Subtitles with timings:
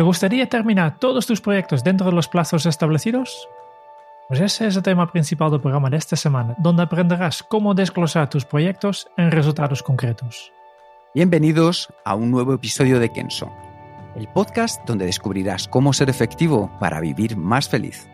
[0.00, 3.46] ¿Me gustaría terminar todos tus proyectos dentro de los plazos establecidos?
[4.28, 8.30] Pues ese es el tema principal del programa de esta semana, donde aprenderás cómo desglosar
[8.30, 10.52] tus proyectos en resultados concretos.
[11.14, 13.52] Bienvenidos a un nuevo episodio de Kenso,
[14.16, 18.08] el podcast donde descubrirás cómo ser efectivo para vivir más feliz.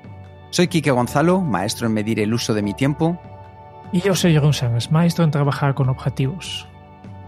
[0.50, 3.16] Soy Quique Gonzalo, maestro en medir el uso de mi tiempo.
[3.92, 6.66] Y yo soy Jeroen Sánchez, maestro en trabajar con objetivos.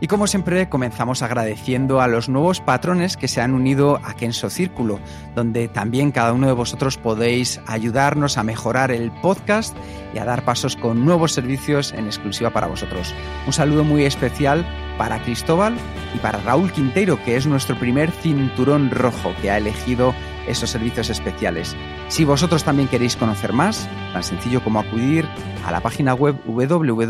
[0.01, 4.49] Y como siempre, comenzamos agradeciendo a los nuevos patrones que se han unido a Kenso
[4.49, 5.01] Círculo,
[5.35, 9.77] donde también cada uno de vosotros podéis ayudarnos a mejorar el podcast
[10.15, 13.13] y a dar pasos con nuevos servicios en exclusiva para vosotros.
[13.47, 14.65] Un saludo muy especial
[14.99, 15.77] para Cristóbal
[16.15, 20.15] y para Raúl Quinteiro, que es nuestro primer cinturón rojo que ha elegido
[20.47, 21.75] esos servicios especiales.
[22.07, 25.27] Si vosotros también queréis conocer más, tan sencillo como acudir
[25.67, 27.01] a la página web www.kenso.es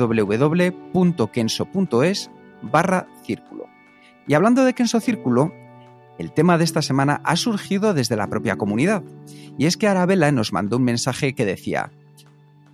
[2.63, 3.67] barra círculo.
[4.27, 5.53] Y hablando de Kenso Círculo,
[6.19, 9.03] el tema de esta semana ha surgido desde la propia comunidad.
[9.57, 11.93] Y es que Arabella nos mandó un mensaje que decía,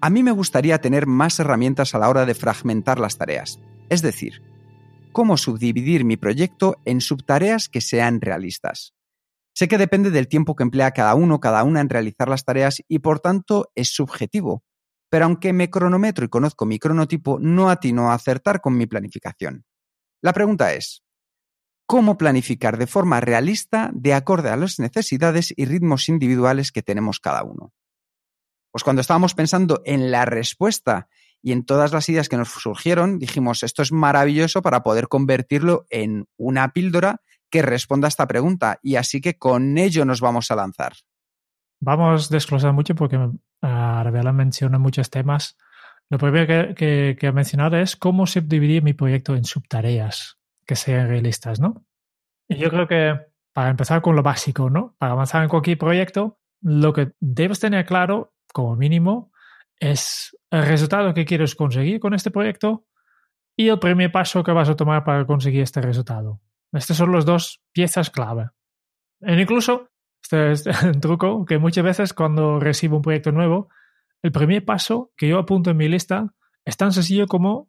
[0.00, 3.60] a mí me gustaría tener más herramientas a la hora de fragmentar las tareas.
[3.88, 4.42] Es decir,
[5.12, 8.94] cómo subdividir mi proyecto en subtareas que sean realistas.
[9.54, 12.82] Sé que depende del tiempo que emplea cada uno, cada una en realizar las tareas
[12.88, 14.64] y por tanto es subjetivo.
[15.08, 19.64] Pero aunque me cronometro y conozco mi cronotipo, no atino a acertar con mi planificación.
[20.24, 21.04] La pregunta es,
[21.84, 27.20] ¿cómo planificar de forma realista de acorde a las necesidades y ritmos individuales que tenemos
[27.20, 27.74] cada uno?
[28.72, 31.08] Pues cuando estábamos pensando en la respuesta
[31.42, 35.84] y en todas las ideas que nos surgieron, dijimos, esto es maravilloso para poder convertirlo
[35.90, 37.20] en una píldora
[37.50, 40.94] que responda a esta pregunta y así que con ello nos vamos a lanzar.
[41.80, 43.18] Vamos a desglosar mucho porque
[43.60, 45.58] Arabella menciona muchos temas
[46.10, 51.08] lo primero que, que, he mencionado es cómo subdividir mi proyecto en subtareas que sean
[51.08, 51.84] realistas, ¿no?
[52.48, 53.18] Y yo creo que
[53.52, 54.96] para empezar con lo básico, ¿no?
[54.98, 59.32] Para avanzar en cualquier proyecto, lo que debes tener claro, como mínimo,
[59.78, 62.86] es el resultado que quieres conseguir con este proyecto
[63.56, 66.40] y el primer paso que vas a tomar para conseguir este resultado.
[66.72, 68.50] Estas son las dos piezas clave.
[69.20, 69.90] E incluso,
[70.22, 73.68] este es un truco que muchas veces cuando recibo un proyecto nuevo,
[74.24, 76.32] el primer paso que yo apunto en mi lista
[76.64, 77.68] es tan sencillo como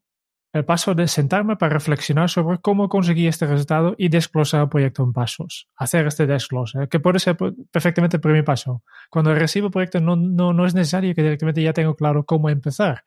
[0.54, 5.04] el paso de sentarme para reflexionar sobre cómo conseguir este resultado y desglosar el proyecto
[5.04, 5.68] en pasos.
[5.76, 7.36] Hacer este desglose, que puede ser
[7.70, 8.84] perfectamente el primer paso.
[9.10, 12.50] Cuando recibo el proyecto no, no, no es necesario que directamente ya tengo claro cómo
[12.50, 13.04] empezar.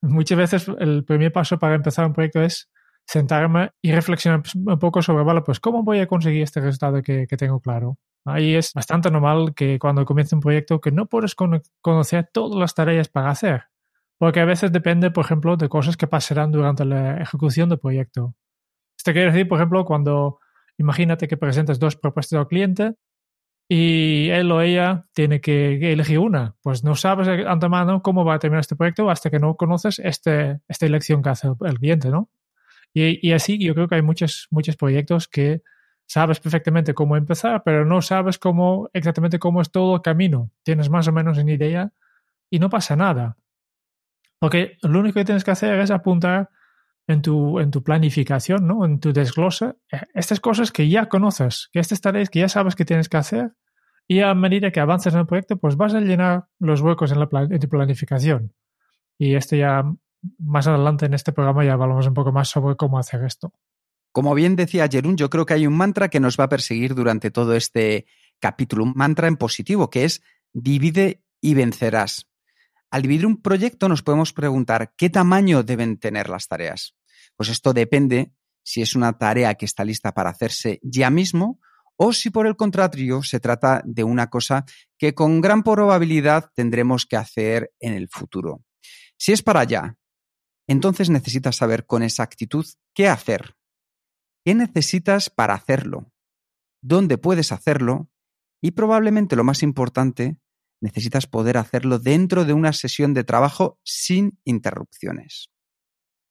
[0.00, 2.68] Muchas veces el primer paso para empezar un proyecto es
[3.06, 7.28] sentarme y reflexionar un poco sobre, vale, pues cómo voy a conseguir este resultado que,
[7.28, 7.96] que tengo claro.
[8.24, 12.74] Ahí es bastante normal que cuando comienza un proyecto que no puedes conocer todas las
[12.74, 13.64] tareas para hacer,
[14.18, 18.34] porque a veces depende, por ejemplo, de cosas que pasarán durante la ejecución del proyecto.
[18.96, 20.38] Esto quiere decir, por ejemplo, cuando
[20.78, 22.94] imagínate que presentas dos propuestas al cliente
[23.68, 28.34] y él o ella tiene que elegir una, pues no sabes de antemano cómo va
[28.34, 32.10] a terminar este proyecto hasta que no conoces este, esta elección que hace el cliente,
[32.10, 32.30] ¿no?
[32.94, 35.62] Y, y así yo creo que hay muchos, muchos proyectos que
[36.12, 40.50] sabes perfectamente cómo empezar, pero no sabes cómo exactamente cómo es todo el camino.
[40.62, 41.90] Tienes más o menos una idea
[42.50, 43.38] y no pasa nada.
[44.38, 46.50] Porque lo único que tienes que hacer es apuntar
[47.06, 48.84] en tu, en tu planificación, ¿no?
[48.84, 52.76] en tu desglose, eh, estas cosas que ya conoces, que estas tareas que ya sabes
[52.76, 53.54] que tienes que hacer,
[54.06, 57.20] y a medida que avances en el proyecto, pues vas a llenar los huecos en,
[57.20, 58.52] la en tu planificación.
[59.16, 59.82] Y esto ya
[60.38, 63.54] más adelante en este programa ya hablamos un poco más sobre cómo hacer esto.
[64.12, 66.94] Como bien decía Jerún, yo creo que hay un mantra que nos va a perseguir
[66.94, 68.06] durante todo este
[68.38, 70.22] capítulo, un mantra en positivo, que es
[70.52, 72.28] divide y vencerás.
[72.90, 76.94] Al dividir un proyecto nos podemos preguntar qué tamaño deben tener las tareas.
[77.36, 78.32] Pues esto depende
[78.62, 81.58] si es una tarea que está lista para hacerse ya mismo
[81.96, 84.66] o si por el contrario se trata de una cosa
[84.98, 88.62] que con gran probabilidad tendremos que hacer en el futuro.
[89.16, 89.96] Si es para allá,
[90.66, 93.54] entonces necesitas saber con exactitud qué hacer
[94.44, 96.12] qué necesitas para hacerlo,
[96.82, 98.10] dónde puedes hacerlo
[98.60, 100.38] y probablemente lo más importante,
[100.80, 105.50] necesitas poder hacerlo dentro de una sesión de trabajo sin interrupciones.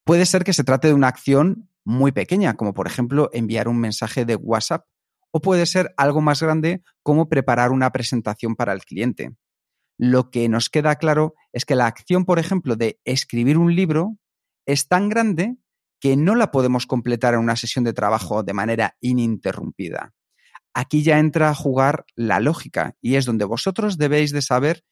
[0.06, 3.80] Puede ser que se trate de una acción muy pequeña, como por ejemplo enviar un
[3.80, 4.86] mensaje de WhatsApp,
[5.32, 9.36] o puede ser algo más grande como preparar una presentación para el cliente.
[9.98, 14.18] Lo que nos queda claro es que la acción, por ejemplo, de escribir un libro
[14.66, 15.58] es tan grande
[16.02, 20.14] que no la podemos completar en una sesión de trabajo de manera ininterrumpida.
[20.74, 24.84] Aquí ya entra a jugar la lógica y es donde vosotros debéis de saber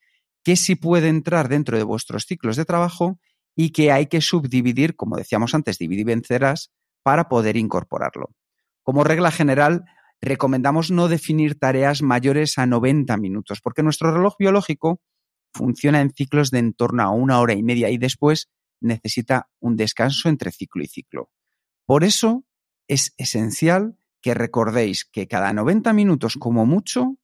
[0.44, 3.20] qué sí puede entrar dentro de vuestros ciclos de trabajo
[3.56, 6.72] y que hay que subdividir, como decíamos antes, dividir y vencerás
[7.02, 8.30] para poder incorporarlo.
[8.84, 9.86] Como regla general,
[10.22, 15.02] recomendamos no definir tareas mayores a 90 minutos, porque nuestro reloj biológico
[15.54, 18.50] funciona en ciclos de en torno a una hora y media y después
[18.82, 21.32] necesita un descanso entre ciclo y ciclo.
[21.86, 22.46] Por eso
[22.88, 27.18] es esencial que recordéis que cada 90 minutos como mucho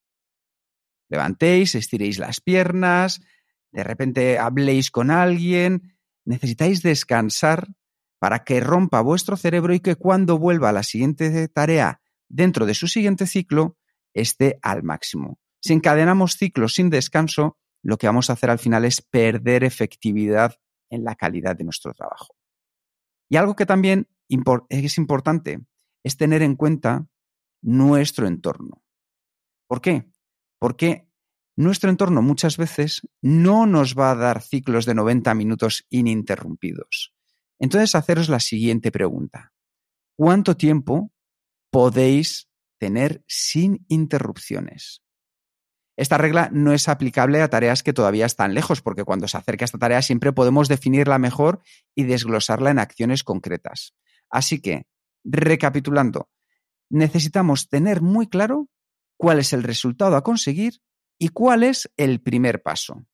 [1.09, 3.21] levantéis, estiréis las piernas,
[3.71, 7.67] de repente habléis con alguien, necesitáis descansar
[8.19, 12.73] para que rompa vuestro cerebro y que cuando vuelva a la siguiente tarea dentro de
[12.73, 13.77] su siguiente ciclo
[14.13, 15.39] esté al máximo.
[15.61, 20.55] Si encadenamos ciclos sin descanso, lo que vamos a hacer al final es perder efectividad
[20.89, 22.35] en la calidad de nuestro trabajo.
[23.29, 24.07] Y algo que también
[24.69, 25.59] es importante
[26.03, 27.07] es tener en cuenta
[27.61, 28.83] nuestro entorno.
[29.67, 30.11] ¿Por qué?
[30.59, 31.09] Porque
[31.55, 37.13] nuestro entorno muchas veces no nos va a dar ciclos de 90 minutos ininterrumpidos.
[37.59, 39.53] Entonces, haceros la siguiente pregunta.
[40.17, 41.11] ¿Cuánto tiempo
[41.71, 45.04] podéis tener sin interrupciones?
[45.97, 49.65] Esta regla no es aplicable a tareas que todavía están lejos, porque cuando se acerca
[49.65, 51.61] esta tarea siempre podemos definirla mejor
[51.95, 53.93] y desglosarla en acciones concretas.
[54.29, 54.87] Así que,
[55.23, 56.29] recapitulando,
[56.89, 58.67] necesitamos tener muy claro
[59.17, 60.81] cuál es el resultado a conseguir
[61.17, 63.05] y cuál es el primer paso.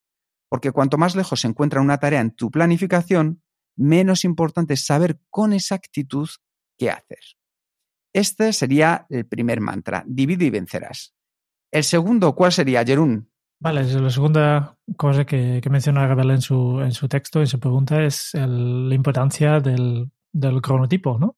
[0.50, 3.44] Porque cuanto más lejos se encuentra una tarea en tu planificación,
[3.76, 6.30] menos importante es saber con exactitud
[6.78, 7.20] qué hacer.
[8.14, 11.14] Este sería el primer mantra, divide y vencerás.
[11.72, 13.30] El segundo, ¿cuál sería, Jerún?
[13.62, 18.04] Vale, la segunda cosa que, menciona Gabriel en su, en su texto, en su pregunta,
[18.04, 20.12] es la importancia del,
[20.62, 21.38] cronotipo, ¿no?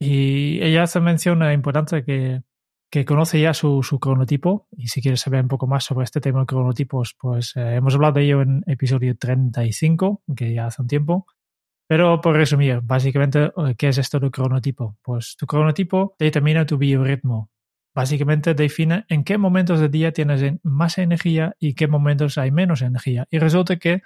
[0.00, 2.42] Y ella hace mención a la importancia que,
[2.90, 4.68] que conoce ya su, su, cronotipo.
[4.76, 7.94] Y si quieres saber un poco más sobre este tema de cronotipos, pues eh, hemos
[7.94, 11.26] hablado de ello en episodio 35, que ya hace un tiempo.
[11.86, 14.96] Pero por resumir, básicamente, ¿qué es esto del cronotipo?
[15.02, 17.50] Pues tu cronotipo determina tu biorritmo
[17.94, 22.82] básicamente define en qué momentos del día tienes más energía y qué momentos hay menos
[22.82, 23.26] energía.
[23.30, 24.02] Y resulta que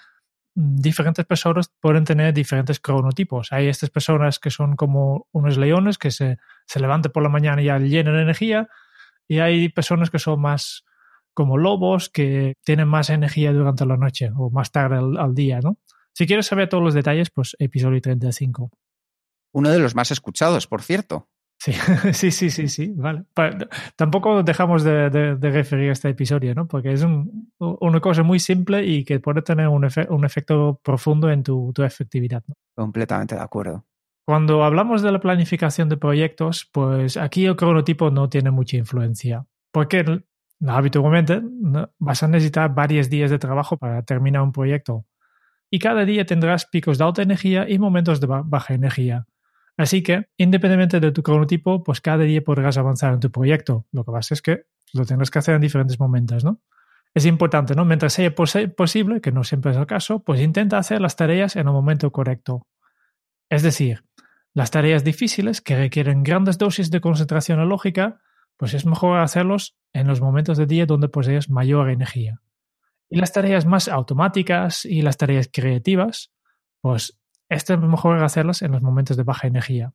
[0.55, 3.53] mm, diferentes personas pueden tener diferentes cronotipos.
[3.53, 7.63] Hay estas personas que son como unos leones que se, se levantan por la mañana
[7.63, 8.69] y ya llenan de energía.
[9.27, 10.85] Y hay personas que son más
[11.33, 15.61] como lobos que tienen más energía durante la noche o más tarde al, al día,
[15.63, 15.79] ¿no?
[16.13, 18.71] Si quieres saber todos los detalles, pues episodio 35.
[19.53, 21.29] Uno de los más escuchados, por cierto.
[21.59, 21.73] Sí,
[22.13, 23.25] sí, sí, sí, sí, vale.
[23.97, 26.69] tampoco dejamos de, referir a este episodio, ¿no?
[26.69, 27.05] Porque es
[27.59, 32.45] una cosa muy simple y que puede tener un, efecto profundo en tu, efectividad.
[32.47, 32.55] ¿no?
[32.77, 33.85] Completamente de acuerdo.
[34.25, 39.47] Cuando hablamos de la planificación de proyectos, pues aquí el cronotipo no tiene mucha influencia.
[39.73, 40.23] Porque
[40.67, 41.41] habitualmente
[41.99, 45.07] vas a necesitar varios días de trabajo para terminar un proyecto.
[45.71, 49.27] Y cada día tendrás picos de alta energía y momentos de baja energía.
[49.79, 53.87] Así que, independientemente de tu cronotipo, pues cada día podrás avanzar en tu proyecto.
[53.93, 56.61] Lo que pasa es que lo tendrás que hacer en diferentes momentos, ¿no?
[57.15, 57.85] Es importante, ¿no?
[57.85, 61.69] Mientras sea posible, que no siempre es el caso, pues intenta hacer las tareas en
[61.69, 62.67] el momento correcto.
[63.49, 64.05] Es decir,
[64.53, 68.21] las tareas difíciles que requieren grandes dosis de concentración lógica,
[68.57, 72.41] pues es mejor hacerlos en los momentos del día donde posees mayor energía.
[73.09, 76.33] Y las tareas más automáticas y las tareas creativas,
[76.81, 77.18] pues
[77.49, 79.95] esto es mejor hacerlas en los momentos de baja energía.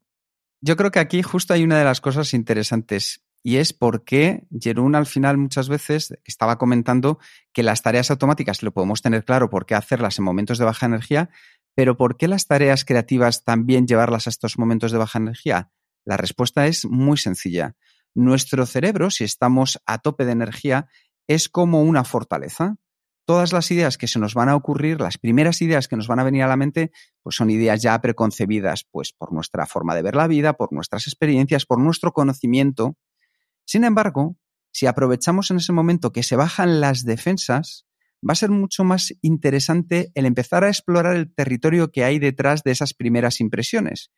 [0.62, 4.48] Yo creo que aquí justo hay una de las cosas interesantes y es por qué
[4.58, 7.20] Jerún al final muchas veces estaba comentando
[7.52, 10.86] que las tareas automáticas lo podemos tener claro por qué hacerlas en momentos de baja
[10.86, 11.30] energía,
[11.76, 15.72] pero ¿por qué las tareas creativas también llevarlas a estos momentos de baja energía?
[16.06, 17.76] La respuesta es muy sencilla.
[18.16, 20.88] Nuestro cerebro, si estamos a tope de energía,
[21.28, 22.78] es como una fortaleza
[23.26, 26.20] todas las ideas que se nos van a ocurrir, las primeras ideas que nos van
[26.20, 30.02] a venir a la mente, pues son ideas ya preconcebidas, pues por nuestra forma de
[30.02, 32.98] ver la vida, por nuestras experiencias, por nuestro conocimiento.
[33.66, 34.38] Sin embargo,
[34.72, 37.86] si aprovechamos en ese momento que se bajan las defensas,
[38.28, 42.64] va a ser mucho más interesante el empezar a explorar el territorio que hay detrás
[42.64, 44.12] de esas primeras impresiones.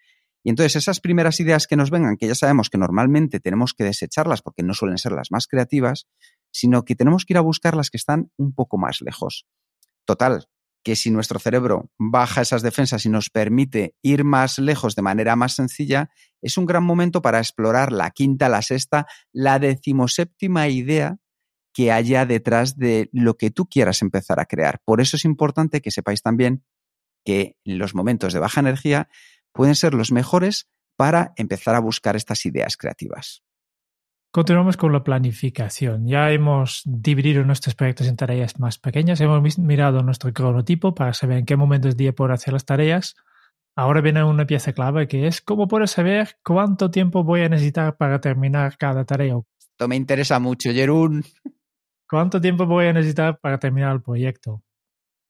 [0.44, 3.84] Y entonces esas primeras ideas que nos vengan, que ya sabemos que normalmente tenemos que
[3.84, 6.08] desecharlas porque no suelen ser las más creativas,
[6.56, 9.46] sino que tenemos que ir a buscar las que están un poco más lejos.
[10.06, 10.48] Total,
[10.86, 15.36] que si nuestro cerebro baja esas defensas y nos permite ir más lejos de manera
[15.36, 16.10] más sencilla,
[16.42, 21.18] es un gran momento para explorar la quinta, la sexta, la decimoséptima idea
[21.74, 24.80] que haya detrás de lo que tú quieras empezar a crear.
[24.86, 26.64] Por eso es importante que sepáis también
[27.26, 29.10] que los momentos de baja energía
[29.52, 33.45] pueden ser los mejores para empezar a buscar estas ideas creativas.
[34.36, 36.08] Continuamos con la planificación.
[36.08, 41.38] Ya hemos dividido nuestros proyectos en tareas más pequeñas, hemos mirado nuestro cronotipo para saber
[41.38, 43.15] en qué momento del día por hacer las tareas.
[43.77, 47.96] Ahora viene una pieza clave que es cómo puedes saber cuánto tiempo voy a necesitar
[47.96, 49.39] para terminar cada tarea.
[49.58, 51.24] Esto me interesa mucho, Jerún.
[52.06, 54.62] ¿Cuánto tiempo voy a necesitar para terminar el proyecto?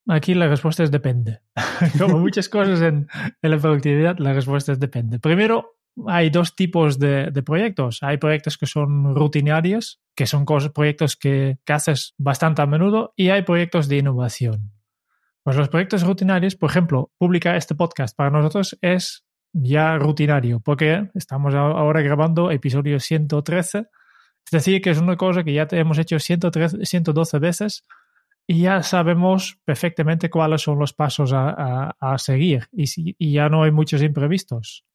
[0.07, 1.41] Aquí la respuesta es depende.
[1.99, 3.07] Como muchas cosas en,
[3.39, 5.19] en la productividad, la respuesta es depende.
[5.19, 5.74] Primero,
[6.07, 7.99] hay dos tipos de, proyectos.
[8.01, 13.43] Hay proyectos que son rutinarios, que son proyectos que, haces bastante a menudo, y hay
[13.43, 14.71] proyectos de innovación.
[15.43, 21.09] Pues los proyectos rutinarios, por ejemplo, publicar este podcast para nosotros es ya rutinario, porque
[21.13, 23.77] estamos ahora grabando episodio 113.
[23.79, 27.85] Es decir, que es una cosa que ya hemos hecho 113, 112 veces
[28.47, 34.03] y ya sabemos perfectamente cuáles son los pasos a, seguir y ya no hay muchos
[34.03, 34.85] imprevistos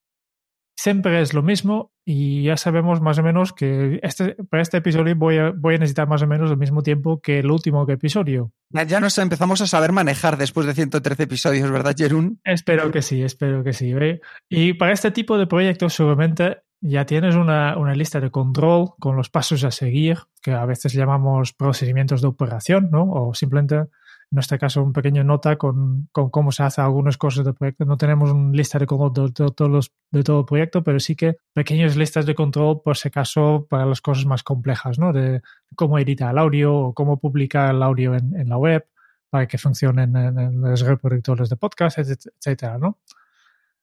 [0.81, 5.15] siempre es lo mismo y ya sabemos más o menos que este, para este episodio
[5.15, 8.53] voy a, voy a necesitar más o menos el mismo tiempo que el último episodio.
[8.71, 12.41] Ya nos empezamos a saber manejar después de 113 episodios, ¿verdad, Jerún?
[12.45, 13.93] Espero que sí, espero que sí.
[13.93, 14.21] ¿eh?
[14.49, 19.17] Y para este tipo de proyectos seguramente ya tienes una, una, lista de control con
[19.17, 23.03] los pasos a seguir, que a veces llamamos procedimientos de operación, ¿no?
[23.03, 23.91] O simplemente
[24.33, 27.85] en este caso un pequeño nota con, con, cómo se hace algunas cosas del proyecto.
[27.85, 31.37] No tenemos una lista de control de, los, de todo el proyecto, pero sí que
[31.53, 35.13] pequeñas listas de control por si acaso para las cosas más complejas, ¿no?
[35.13, 35.43] De
[35.75, 38.87] cómo editar el audio o cómo publicar el audio en, en la web
[39.31, 42.99] para que funcionen en, los reproductores de podcast, etcétera, ¿no?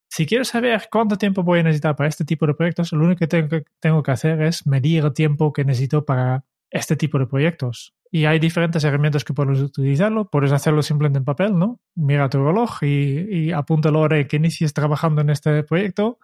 [0.10, 3.20] Si quiero saber cuánto tiempo voy a necesitar para este tipo de proyectos, lo único
[3.20, 7.20] que tengo, que tengo que hacer es medir el tiempo que necesito para este tipo
[7.20, 7.97] de proyectos.
[8.12, 10.30] Y hay diferentes herramientas que puedes utilizarlo.
[10.30, 11.80] Puedes hacerlo simplemente en papel, ¿no?
[11.96, 16.20] Mira tu reloj y, apunta la hora en que inicies trabajando en este proyecto.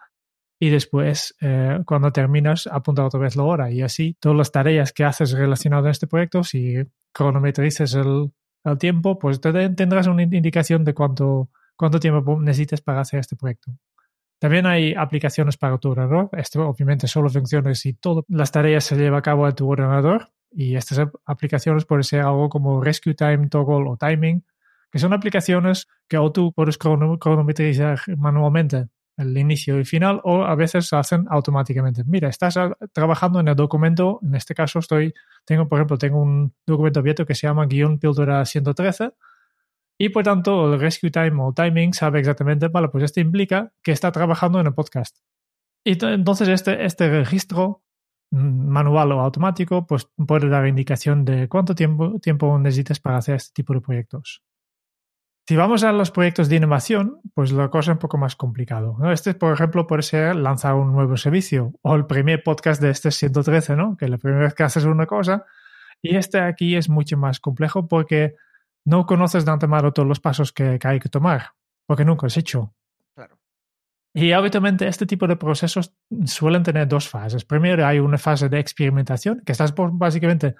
[0.58, 3.70] Y después, eh, cuando terminas, apunta otra vez la hora.
[3.70, 6.76] Y así, todas las tareas que haces relacionadas a este proyecto, si
[7.12, 8.32] cronometrices el,
[8.64, 13.72] el tiempo, pues tendrás una indicación de cuánto, cuánto tiempo necesitas para hacer este proyecto.
[14.38, 16.28] También hay aplicaciones para tu ordenador.
[16.32, 20.28] Esto obviamente solo funciona si todas las tareas se llevan a cabo en tu ordenador.
[20.54, 24.44] Y estas aplicaciones pueden ser algo como Rescue Time, Toggle o Timing,
[24.90, 30.54] que son aplicaciones que o tú puedes cronometrizar manualmente el inicio y final o a
[30.54, 32.02] veces se hacen automáticamente.
[32.04, 32.58] Mira, estás
[32.92, 37.26] trabajando en el documento, en este caso estoy, tengo, por ejemplo, tengo un documento abierto
[37.26, 39.12] que se llama guion píldora 113
[39.98, 43.92] y por tanto el rescue time o timing sabe exactamente, vale, pues esto implica que
[43.92, 45.18] está trabajando en el podcast.
[45.84, 47.83] Y entonces este, este registro
[48.34, 53.52] manual o automático, pues puede dar indicación de cuánto tiempo, tiempo necesitas para hacer este
[53.54, 54.42] tipo de proyectos.
[55.46, 58.96] Si vamos a los proyectos de innovación, pues la cosa es un poco más complicado.
[59.12, 63.10] Este, por ejemplo, puede ser lanzar un nuevo servicio o el primer podcast de este
[63.10, 63.96] 113, ¿no?
[63.96, 65.44] Que la primera vez que haces una cosa.
[66.00, 68.36] Y este aquí es mucho más complejo porque
[68.86, 71.50] no conoces de antemano todos los pasos que, que hay que tomar,
[71.86, 72.74] porque nunca has hecho.
[74.16, 75.92] Y habitualmente este tipo de procesos
[76.24, 77.44] suelen tener dos fases.
[77.44, 80.54] Primero hay una fase de experimentación, que estás básicamente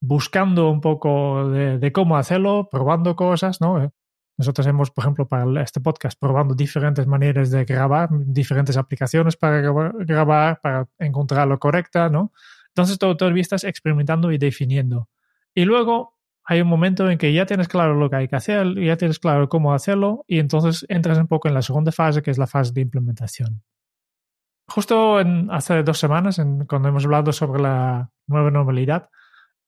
[0.00, 3.92] buscando un poco de, cómo hacerlo, probando cosas, ¿no?
[4.36, 9.60] Nosotros hemos, por ejemplo, para este podcast, probando diferentes maneras de grabar, diferentes aplicaciones para
[9.60, 12.32] grabar, para encontrar lo correcta, ¿no?
[12.68, 15.08] Entonces, todo, día estás experimentando y definiendo.
[15.54, 16.11] Y luego
[16.44, 19.18] hay un momento en que ya tienes claro lo que hay que hacer, ya tienes
[19.18, 22.46] claro cómo hacerlo y entonces entras un poco en la segunda fase, que es la
[22.46, 23.62] fase de implementación.
[24.66, 25.18] Justo
[25.50, 29.08] hace dos semanas, cuando hemos hablado sobre la nueva normalidad,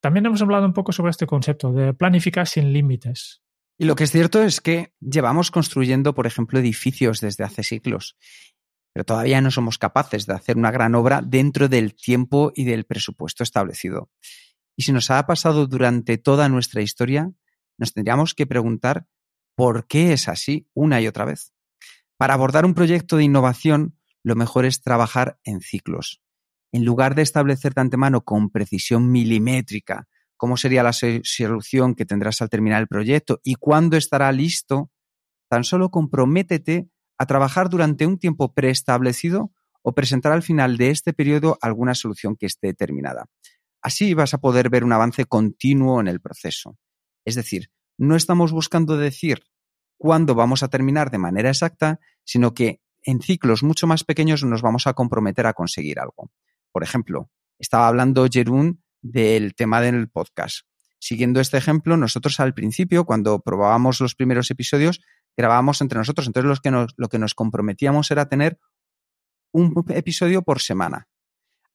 [0.01, 3.43] también hemos hablado un poco sobre este concepto de planificar sin límites.
[3.79, 8.17] Y lo que es cierto es que llevamos construyendo, por ejemplo, edificios desde hace siglos,
[8.93, 12.85] pero todavía no somos capaces de hacer una gran obra dentro del tiempo y del
[12.85, 14.11] presupuesto establecido.
[14.77, 17.31] Y si nos ha pasado durante toda nuestra historia,
[17.79, 19.07] nos tendríamos que preguntar
[19.55, 21.53] por qué es así una y otra vez.
[22.17, 26.23] Para abordar un proyecto de innovación, lo mejor es trabajar en ciclos.
[26.73, 32.43] En lugar de establecer de antemano con precisión milimétrica cómo sería la solución que tendrás
[32.43, 34.91] al terminar el proyecto y cuándo estará listo,
[35.49, 39.53] tan solo comprométete a trabajar durante un tiempo preestablecido
[39.83, 43.27] o presentar al final de este periodo alguna solución que esté terminada.
[43.85, 46.79] Así vas a poder ver un avance continuo en el proceso.
[47.27, 49.45] Es decir, no estamos buscando decir
[49.99, 54.63] cuándo vamos a terminar de manera exacta, sino que en ciclos mucho más pequeños nos
[54.63, 56.33] vamos a comprometer a conseguir algo.
[56.73, 60.67] Por ejemplo, estaba hablando Jerún del tema del podcast.
[60.99, 65.03] Siguiendo este ejemplo, nosotros al principio, cuando probábamos los primeros episodios,
[65.37, 66.27] grabábamos entre nosotros.
[66.27, 66.59] Entonces,
[66.97, 68.59] lo que nos comprometíamos era tener
[69.53, 71.07] un episodio por semana.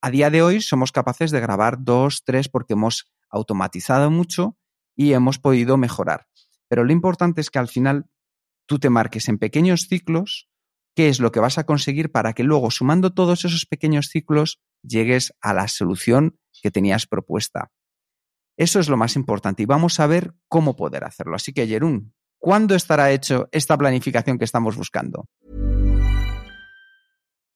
[0.01, 4.57] A día de hoy somos capaces de grabar dos, tres, porque hemos automatizado mucho
[4.95, 6.27] y hemos podido mejorar.
[6.69, 8.05] Pero lo importante es que al final
[8.65, 10.49] tú te marques en pequeños ciclos
[10.95, 14.59] qué es lo que vas a conseguir para que luego, sumando todos esos pequeños ciclos,
[14.83, 17.71] llegues a la solución que tenías propuesta.
[18.57, 21.35] Eso es lo más importante y vamos a ver cómo poder hacerlo.
[21.35, 25.27] Así que, Jerún, ¿cuándo estará hecho esta planificación que estamos buscando?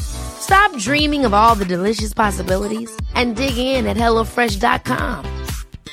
[0.00, 5.24] Stop dreaming of all the delicious possibilities and dig in at HelloFresh.com.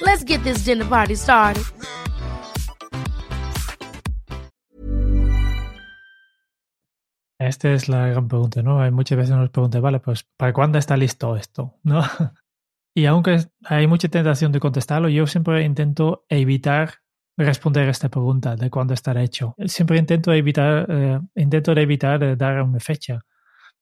[0.02, 1.64] Let's get this dinner party started.
[7.40, 8.82] Esta es la gran pregunta, ¿no?
[8.82, 11.76] Hay muchas veces nos preguntan, vale, pues ¿para cuándo está listo esto?
[11.84, 12.02] ¿No?
[12.96, 16.96] Y aunque hay mucha tentación de contestarlo, yo siempre intento evitar
[17.38, 19.54] responder esta pregunta de cuándo estará hecho.
[19.68, 23.20] Siempre intento evitar, eh, intento evitar eh, dar una fecha,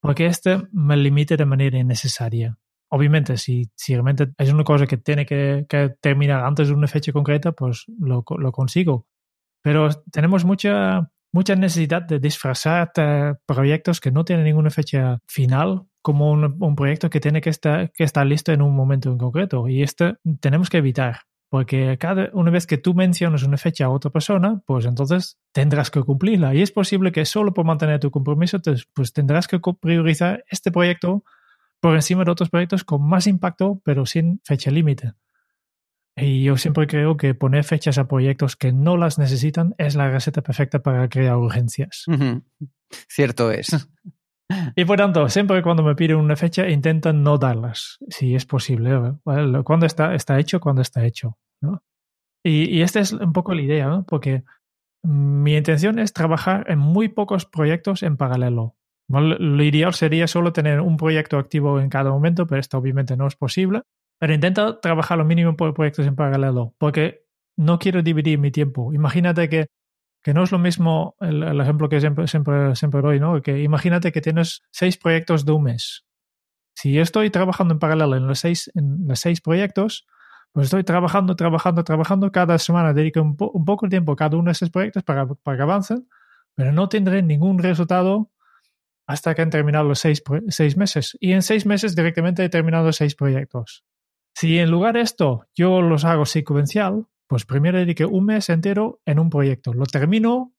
[0.06, 2.58] porque este me limite de manera innecesaria.
[2.89, 5.65] Obviamente, si, si realmente es una cosa que tiene que,
[6.00, 9.08] terminar antes de una fecha concreta, pues lo, lo consigo.
[9.63, 12.91] Pero tenemos mucha, mucha necesidad de disfrazar
[13.46, 18.04] proyectos que no tienen ninguna fecha final como un, proyecto que tiene que estar, que
[18.04, 19.68] estar listo en un momento en concreto.
[19.68, 21.22] Y esto tenemos que evitar,
[21.56, 25.89] porque cada una vez que tú mencionas una fecha a otra persona, pues entonces tendrás
[25.89, 26.54] que cumplirla.
[26.54, 28.60] Y es posible que solo por mantener tu compromiso,
[28.94, 31.24] pues tendrás que priorizar este proyecto
[31.80, 35.13] por encima de otros proyectos con más impacto, pero sin fecha límite.
[36.18, 40.12] Y yo siempre creo que poner fechas a proyectos que no las necesitan es la
[40.12, 42.04] receta perfecta para crear urgencias.
[43.08, 43.88] Cierto es.
[44.76, 49.13] Y por tanto, siempre cuando me piden una fecha, intentan no darlas, si es posible.
[49.63, 51.39] Cuando está, está hecho, cuando está hecho.
[52.44, 54.06] Y, esta es un poco la idea, ¿no?
[54.06, 54.44] porque
[55.04, 58.76] mi intención es trabajar en muy pocos proyectos en paralelo.
[59.08, 63.28] Lo ideal sería solo tener un proyecto activo en cada momento, pero esto obviamente no
[63.28, 63.84] es posible.
[64.20, 68.94] Pero intento trabajar lo mínimo por proyectos en paralelo, porque no quiero dividir mi tiempo.
[68.94, 69.68] Imagínate que
[70.26, 73.44] que no es lo mismo el, ejemplo que siempre, siempre, siempre doy, ¿no?
[73.44, 76.04] Que imagínate que tienes seis proyectos de un mes.
[76.74, 80.08] Si yo estoy trabajando en paralelo en los seis, en los seis proyectos,
[80.56, 82.32] pues estoy trabajando, trabajando, trabajando.
[82.32, 85.62] Cada semana dedico un, poco de tiempo a cada uno de esos proyectos para, que
[85.62, 86.08] avancen,
[86.56, 88.32] pero no tendré ningún resultado
[89.06, 90.24] hasta que han terminado los seis,
[90.78, 91.18] meses.
[91.20, 93.84] Y en seis meses directamente he terminado seis proyectos.
[94.34, 99.02] Si en lugar de esto yo los hago secuencial, pues primero dediqué un mes entero
[99.06, 99.74] en un proyecto.
[99.74, 100.54] Lo termino,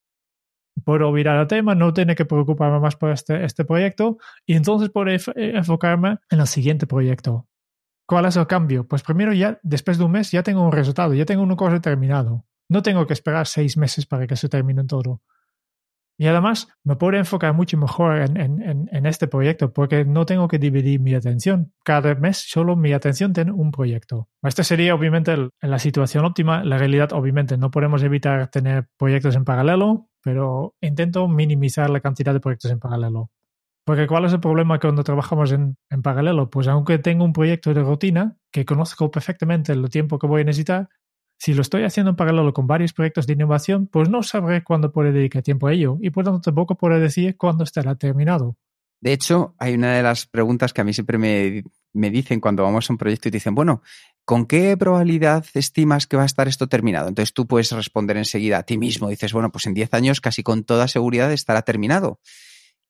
[0.85, 4.91] puedo virar al tema, no tiene que preocuparme más por este, este proyecto y entonces
[4.91, 7.49] puedo enfocarme en el siguiente proyecto.
[8.07, 8.87] ¿Cuál es el cambio?
[8.87, 11.81] Pues primero ya, después de un mes, ya tengo un resultado, ya tengo una cosa
[11.81, 12.45] terminado.
[12.69, 15.23] No tengo que esperar seis meses para que se termine todo.
[16.19, 20.99] Y además me puedo enfocar mucho mejor en, este proyecto porque no tengo que dividir
[20.99, 21.75] mi atención.
[21.85, 24.29] Cada mes solo mi atención tiene un proyecto.
[24.43, 26.65] Esta sería obviamente en la situación óptima.
[26.65, 32.33] La realidad obviamente no podemos evitar tener proyectos en paralelo, pero intento minimizar la cantidad
[32.33, 33.31] de proyectos en paralelo.
[33.87, 36.51] Porque ¿cuál es el problema cuando trabajamos en, en paralelo?
[36.51, 40.45] Pues aunque tengo un proyecto de rutina que conozco perfectamente el tiempo que voy a
[40.45, 40.89] necesitar,
[41.39, 44.91] si lo estoy haciendo en paralelo con varios proyectos de innovación, pues no sabré cuándo
[44.91, 48.57] podré dedicar tiempo a ello y por tanto tampoco podré decir cuándo estará terminado.
[49.01, 52.65] De hecho, hay una de las preguntas que a mí siempre me, me dicen cuando
[52.65, 53.83] vamos a un proyecto y dicen, bueno,
[54.25, 57.07] ¿con qué probabilidad estimas que va a estar esto terminado?
[57.07, 59.09] Entonces tú puedes responder enseguida a ti mismo.
[59.09, 62.19] Dices, bueno, pues en 10 años casi con toda seguridad estará terminado.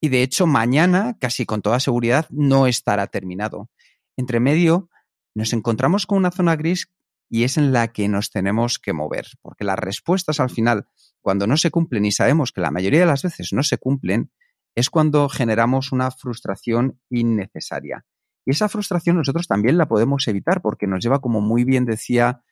[0.01, 3.69] Y de hecho mañana, casi con toda seguridad, no estará terminado.
[4.15, 4.89] Entre medio,
[5.35, 6.91] nos encontramos con una zona gris
[7.29, 10.87] y es en la que nos tenemos que mover, porque las respuestas al final,
[11.21, 14.31] cuando no se cumplen y sabemos que la mayoría de las veces no se cumplen,
[14.75, 18.05] es cuando generamos una frustración innecesaria.
[18.45, 22.43] Y esa frustración nosotros también la podemos evitar porque nos lleva, como muy bien decía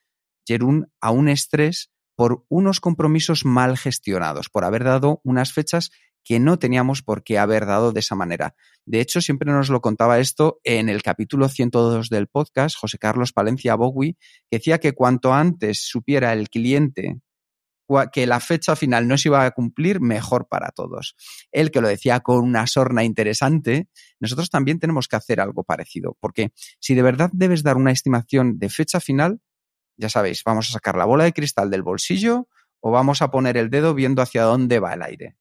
[0.45, 5.91] Jerún, a un estrés por unos compromisos mal gestionados, por haber dado unas fechas
[6.25, 8.55] que no teníamos por qué haber dado de esa manera.
[8.85, 13.31] De hecho, siempre nos lo contaba esto en el capítulo 102 del podcast, José Carlos
[13.31, 14.17] Palencia Bowie,
[14.49, 17.21] que decía que cuanto antes supiera el cliente
[18.11, 21.15] que la fecha final no se iba a cumplir, mejor para todos.
[21.51, 26.17] Él que lo decía con una sorna interesante, nosotros también tenemos que hacer algo parecido,
[26.19, 29.39] porque si de verdad debes dar una estimación de fecha final,
[29.97, 32.47] ya sabéis, vamos a sacar la bola de cristal del bolsillo
[32.79, 35.35] o vamos a poner el dedo viendo hacia dónde va el aire.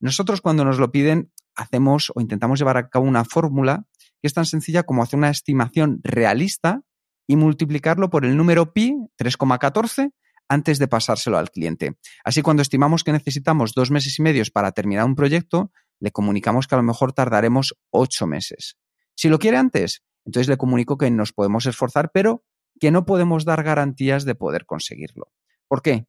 [0.00, 3.84] Nosotros cuando nos lo piden hacemos o intentamos llevar a cabo una fórmula
[4.20, 6.82] que es tan sencilla como hacer una estimación realista
[7.26, 10.12] y multiplicarlo por el número pi 3,14
[10.48, 11.98] antes de pasárselo al cliente.
[12.24, 16.66] Así cuando estimamos que necesitamos dos meses y medio para terminar un proyecto, le comunicamos
[16.66, 18.76] que a lo mejor tardaremos ocho meses.
[19.14, 22.44] Si lo quiere antes, entonces le comunico que nos podemos esforzar, pero
[22.80, 25.32] que no podemos dar garantías de poder conseguirlo.
[25.66, 26.06] ¿Por qué?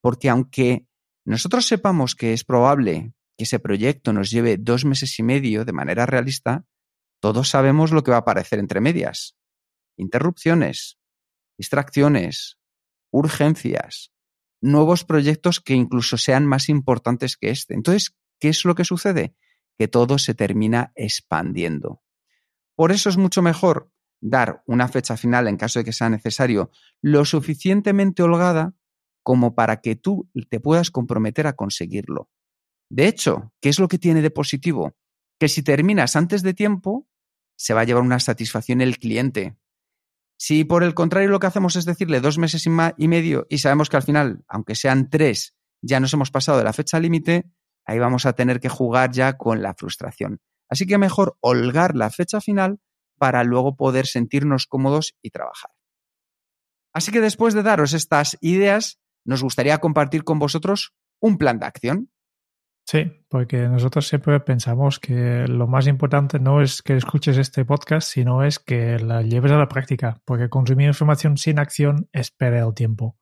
[0.00, 0.86] Porque aunque
[1.24, 5.72] nosotros sepamos que es probable que ese proyecto nos lleve dos meses y medio de
[5.72, 6.66] manera realista,
[7.20, 9.34] todos sabemos lo que va a aparecer entre medias.
[9.96, 10.98] Interrupciones,
[11.56, 12.58] distracciones,
[13.10, 14.12] urgencias,
[14.60, 17.72] nuevos proyectos que incluso sean más importantes que este.
[17.72, 19.34] Entonces, ¿qué es lo que sucede?
[19.78, 22.02] Que todo se termina expandiendo.
[22.74, 26.70] Por eso es mucho mejor dar una fecha final en caso de que sea necesario
[27.00, 28.74] lo suficientemente holgada
[29.22, 32.28] como para que tú te puedas comprometer a conseguirlo.
[32.90, 34.96] De hecho, ¿qué es lo que tiene de positivo?
[35.38, 37.08] Que si terminas antes de tiempo,
[37.56, 39.56] se va a llevar una satisfacción el cliente.
[40.38, 43.88] Si por el contrario lo que hacemos es decirle dos meses y medio y sabemos
[43.88, 47.44] que al final, aunque sean tres, ya nos hemos pasado de la fecha límite,
[47.84, 50.40] ahí vamos a tener que jugar ya con la frustración.
[50.68, 52.80] Así que mejor holgar la fecha final
[53.18, 55.72] para luego poder sentirnos cómodos y trabajar.
[56.92, 61.66] Así que después de daros estas ideas, nos gustaría compartir con vosotros un plan de
[61.66, 62.10] acción.
[62.90, 68.08] Sí, porque nosotros siempre pensamos que lo más importante no es que escuches este podcast,
[68.08, 72.74] sino es que la lleves a la práctica, porque consumir información sin acción espera el
[72.74, 73.16] tiempo.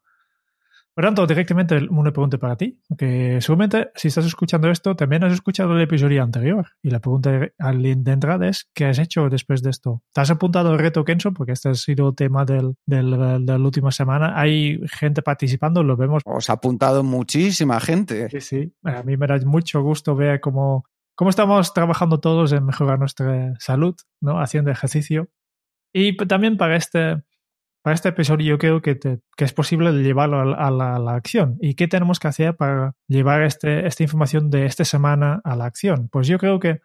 [0.99, 5.33] Por tanto, directamente una pregunta para ti, que seguramente si estás escuchando esto, también has
[5.33, 6.67] escuchado el episodio anterior.
[6.83, 10.03] Y la pregunta de entrada es, ¿qué has hecho después de esto?
[10.13, 11.33] ¿Te has apuntado al reto Kenzo?
[11.33, 14.33] Porque este ha sido tema del, del, de la última semana.
[14.35, 15.85] ¿Hay gente participando?
[15.85, 16.21] Lo vemos.
[16.25, 18.29] Os ha apuntado muchísima gente.
[18.31, 18.73] Sí, sí.
[18.83, 20.85] A mí me da mucho gusto ver cómo,
[21.15, 24.41] cómo estamos trabajando todos en mejorar nuestra salud, ¿no?
[24.41, 25.29] Haciendo ejercicio.
[25.93, 27.23] Y también para este
[27.89, 28.99] para este episodio yo creo que,
[29.39, 31.57] es posible llevarlo a, la, acción.
[31.59, 35.65] ¿Y qué tenemos que hacer para llevar este, esta información de esta semana a la
[35.65, 36.11] acción?
[36.11, 36.83] Pues yo creo que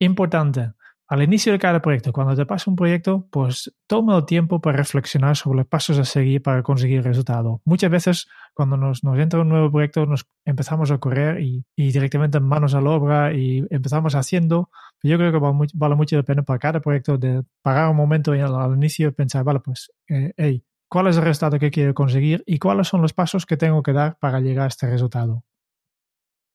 [0.00, 0.72] importante,
[1.06, 4.78] al inicio de cada proyecto, cuando te pasa un proyecto, pues toma el tiempo para
[4.78, 7.60] reflexionar sobre los pasos a seguir para conseguir el resultado.
[7.64, 12.44] Muchas veces cuando nos, entra un nuevo proyecto nos empezamos a correr y, directamente en
[12.44, 14.70] manos a la obra y empezamos haciendo.
[15.02, 15.38] Yo creo que
[15.74, 19.44] vale, mucho la pena para cada proyecto de parar un momento al, inicio y pensar,
[19.44, 23.44] vale, pues, eh, ¿cuál es el resultado que quiero conseguir y cuáles son los pasos
[23.44, 25.44] que tengo que dar para llegar a este resultado?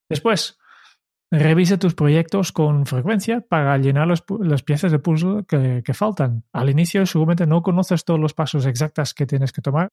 [0.10, 0.59] Después,
[1.32, 6.44] Revisa tus proyectos con frecuencia para llenar las piezas de puzzle que, faltan.
[6.52, 9.90] Al inicio seguramente no conoces todos los pasos exactos que tienes que tomar,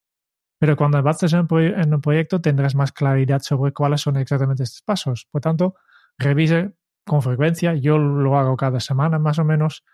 [0.59, 5.29] pero cuando avances en, un proyecto tendrás más claridad sobre cuáles son exactamente estos pasos.
[5.31, 5.75] Por tanto,
[6.16, 6.72] revise
[7.05, 7.75] con frecuencia.
[7.75, 9.85] Yo lo hago cada semana más o menos.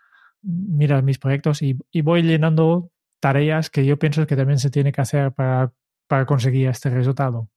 [0.41, 5.01] Mira mis proyectos y, voy llenando tareas que yo pienso que también se tiene que
[5.01, 7.49] hacer para conseguir este resultado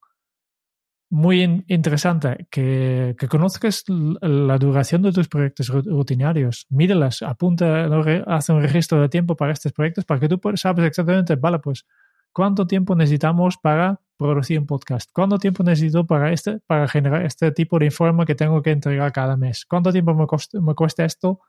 [1.08, 6.66] muy interesante que, conozcas la duración de tus proyectos rutinarios.
[6.68, 7.88] Míralas, apunta,
[8.26, 11.86] hace un registro de tiempo para estos proyectos para que tú sabes exactamente, vale, pues,
[12.32, 17.52] cuánto tiempo necesitamos para producir un podcast, cuánto tiempo necesito para, este, para generar este
[17.52, 20.26] tipo de informe que tengo que entregar cada mes, cuánto tiempo me,
[20.60, 21.40] me cuesta esto,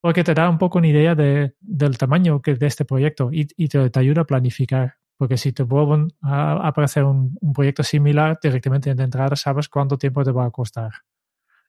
[0.00, 3.68] porque te da un poco una idea de, del tamaño de este proyecto y, y
[3.68, 4.94] te ayuda a planificar.
[5.16, 10.22] Porque si te vuelven a aparecer un, proyecto similar, directamente de entrada sabes cuánto tiempo
[10.24, 10.92] te va a costar.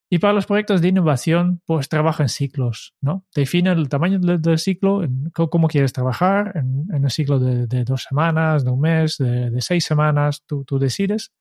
[0.09, 3.25] Y para los proyectos de innovación, pues trabaja en ciclos, ¿no?
[3.35, 8.03] Define el tamaño del, ciclo, en cómo quieres trabajar, en, en el ciclo de, dos
[8.03, 11.33] semanas, de un mes, de, seis semanas, tú, tú, decides.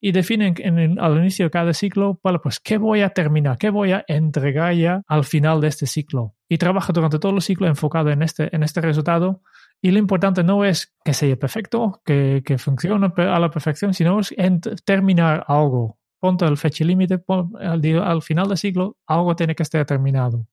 [0.00, 3.92] y definen en al inicio de cada ciclo, pues qué voy a terminar, qué voy
[3.92, 6.34] a entregar ya al final de este ciclo.
[6.48, 9.42] Y trabaja durante todo el ciclo enfocado en este, en este resultado.
[9.82, 14.34] Y lo importante no es que sea perfecto, que, funcione a la perfección, sino es
[14.36, 15.98] en terminar algo.
[16.18, 17.22] Ponte el fecha límite,
[17.60, 20.46] al, al final del ciclo, algo tiene que estar terminado.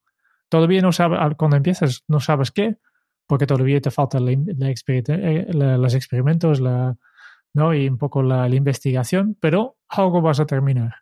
[0.49, 2.77] Todavía no sabes, cuando empiezas, no sabes qué,
[3.25, 6.95] porque todavía te faltan eh, los experimentos, la,
[7.53, 7.73] ¿no?
[7.73, 10.97] Y un poco la, investigación, pero algo vas a terminar.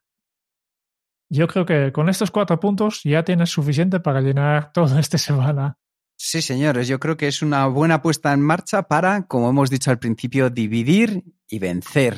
[1.30, 5.78] Yo creo que con estos cuatro puntos ya tienes suficiente para llenar toda esta semana.
[6.24, 9.90] Sí, señores, yo creo que es una buena puesta en marcha para, como hemos dicho
[9.90, 12.16] al principio, dividir y vencer.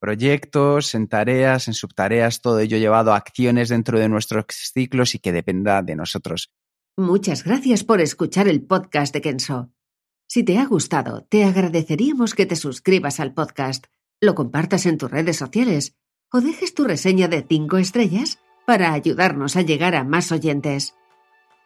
[0.00, 5.18] Proyectos, en tareas, en subtareas, todo ello llevado a acciones dentro de nuestros ciclos y
[5.18, 6.52] que dependa de nosotros.
[6.96, 9.70] Muchas gracias por escuchar el podcast de Kenso.
[10.26, 13.84] Si te ha gustado, te agradeceríamos que te suscribas al podcast,
[14.22, 15.94] lo compartas en tus redes sociales
[16.32, 20.94] o dejes tu reseña de 5 estrellas para ayudarnos a llegar a más oyentes.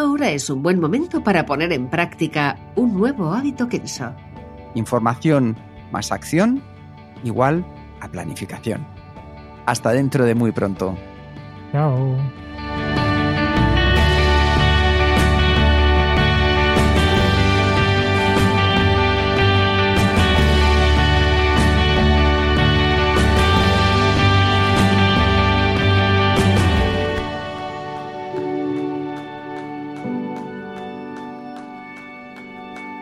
[0.00, 4.12] ahora es un buen momento para poner en práctica un nuevo hábito Kenso.
[4.74, 5.56] Información
[5.92, 6.62] más acción
[7.22, 7.64] igual
[8.00, 8.86] a planificación.
[9.66, 10.96] Hasta dentro de muy pronto.
[11.72, 12.16] Chao.